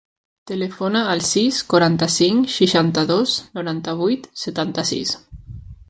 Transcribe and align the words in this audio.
Telefona 0.51 1.01
al 1.09 1.19
sis, 1.27 1.59
quaranta-cinc, 1.73 2.49
seixanta-dos, 2.55 3.35
noranta-vuit, 3.59 4.27
setanta-sis. 4.47 5.15